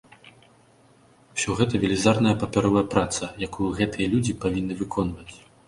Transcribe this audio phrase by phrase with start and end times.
[1.39, 5.33] Усё гэта велізарная папяровая праца, якую гэтыя людзі павінны выконваць.